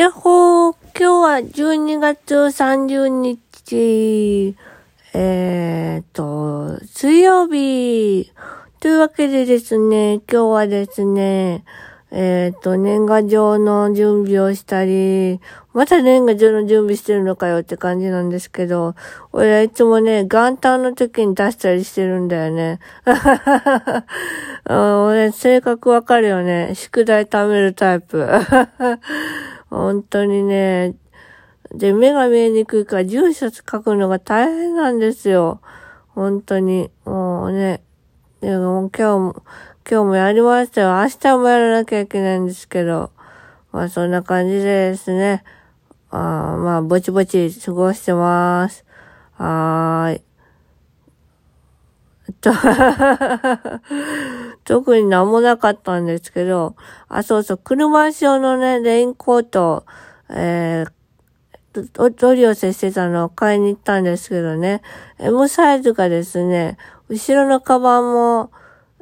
[0.00, 4.56] やほー、今日は12月30日、
[5.12, 8.32] えーと、水曜日。
[8.80, 11.66] というわけでですね、今日はですね、
[12.10, 15.38] えっ、と、年賀状の準備をしたり、
[15.74, 18.94] また年賀状の準備してるのかよって感じなんですけど、
[19.32, 22.78] 俺はいつもね、元旦の時に出したりしてるんだよね。
[24.64, 26.70] 俺、性格わかるよね。
[26.74, 28.26] 宿題貯めるタイプ。
[29.70, 30.96] 本当にね、
[31.72, 35.60] で、目が見えにくいから住所書くのが大変なんですよ。
[36.08, 36.90] 本当に。
[37.04, 37.82] もうね。
[38.40, 39.42] でも今日も、
[39.88, 40.94] 今日もやりましたよ。
[41.00, 43.12] 明日もやらなきゃいけないんですけど。
[43.72, 45.44] まあそんな感じでですね。
[46.10, 46.16] あ
[46.58, 48.84] まあぼちぼち過ごしてます。
[49.34, 50.29] はーい。
[54.64, 56.76] 特になんもなかったんですけど、
[57.08, 59.84] あ、そうそう、車仕様のね、レインコート、
[60.28, 60.92] えー、
[62.02, 64.82] お取り寄せしてたのを買いに行ったんですけどね、
[65.18, 66.76] M サイズがですね、
[67.08, 68.50] 後ろのカバンも、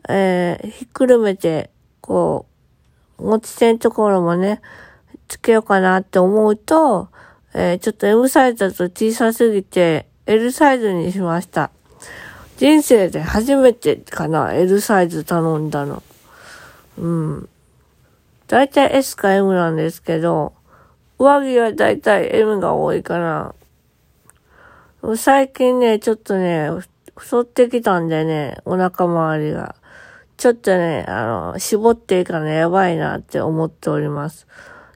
[0.09, 1.71] えー、ひっくるめて、
[2.01, 2.47] こ
[3.19, 4.61] う、持ち手のところもね、
[5.29, 7.09] つけようかなって思うと、
[7.55, 11.71] えー、ちょっと M サイズだと小さすぎて、L サイズにしました。
[12.59, 16.03] 人生で初めてかな、L サイズ頼んだの。
[16.99, 17.49] うん。
[18.49, 20.53] だいたい S か M なんですけど、
[21.21, 23.55] 上着はだいたい M が多いかな。
[25.17, 26.69] 最近ね、ちょっとね、
[27.17, 29.77] 太ってきたんでね、お腹周りが。
[30.37, 34.49] ちょっとね、あの、絞っていかなやばいなって思っております。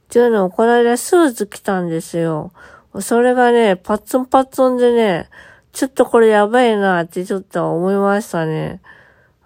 [0.02, 2.52] っていうのも、この間スーツ着たんですよ。
[3.00, 5.28] それがね、パッツンパッツンでね、
[5.72, 8.80] ちょっとこれやばいなってちょっと思いましたね。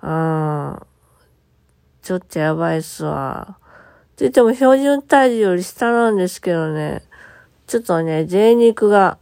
[0.03, 0.83] うん。
[2.03, 3.59] ちょっとやばいっすわ。
[3.59, 3.59] っ
[4.17, 7.03] て言っても標準体重より下なんですけどね。
[7.67, 9.19] ちょっとね、贅肉が、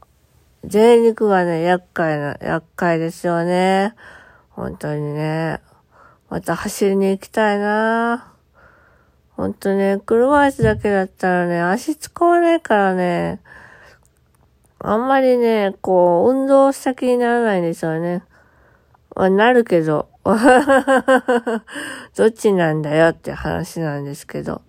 [0.65, 3.95] 贅肉がね、厄介な、厄介ですよね。
[4.51, 5.61] 本当にね。
[6.31, 8.33] また走りに行きたいな
[9.37, 13.41] 本当ね、車椅子だけだったらね、足使わないからね。
[14.87, 18.23] あんまりね、こう、運動した気にならないんですよね。
[19.17, 20.11] まあ、なるけど、
[22.15, 24.61] どっちなんだよって話なんですけど。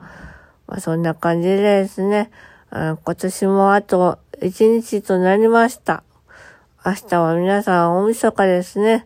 [0.68, 2.31] まあ、そんな感じでですね、
[2.72, 6.04] 今年もあと1日となりました。
[6.86, 9.06] 明日は皆さん大晦日ですね。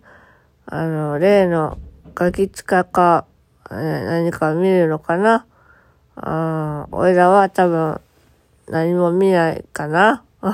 [0.68, 1.80] あの、例の
[2.14, 3.26] ガキ使か、
[3.72, 5.48] 何か見るのかな。
[6.18, 8.00] あ俺らは多分
[8.68, 10.24] 何も見ないかな。
[10.42, 10.54] ま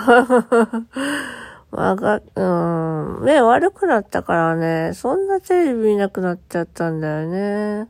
[1.89, 7.87] あ、が、うん、目悪くなったからね、そんなテレビ見なくなっちゃったんだよね。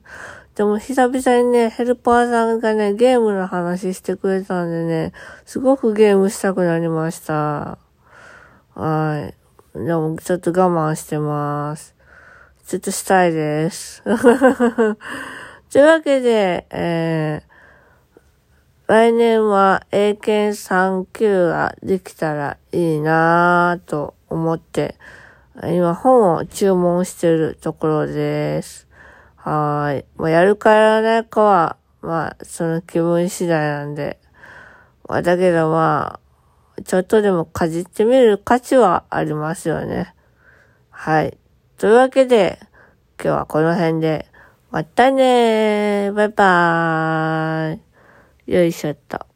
[0.56, 5.14] でも久々にね、ヘルパーさんがね、ゲームの話してくれたんでね、
[5.46, 7.78] すごくゲームしたくなりました。
[8.74, 9.32] は
[9.76, 9.78] い。
[9.78, 11.96] でもちょっと我慢してます。
[12.66, 14.02] ちょっとしたいです。
[15.72, 17.45] というわけで、えー
[18.88, 24.96] 来年は英検3級ができたらいいなぁと思って、
[25.64, 28.88] 今本を注文してるところです。
[29.38, 30.06] はい。
[30.18, 34.20] まあ、やるかやらないかは、まあ、その気分次第なんで。
[35.08, 36.20] まあ、だけどま
[36.78, 40.14] あ、ちょっとでもかじってみる価値はありますよね。
[40.92, 41.36] はい。
[41.80, 42.60] というわけで、
[43.20, 44.28] 今日はこの辺で、
[44.70, 47.85] またねーバイバーイ
[48.48, 49.35] よいしょっと。